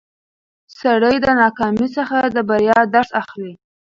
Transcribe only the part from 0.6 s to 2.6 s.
سړی د ناکامۍ څخه د